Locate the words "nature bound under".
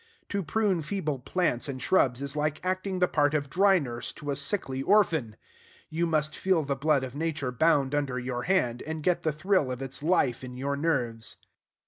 7.15-8.17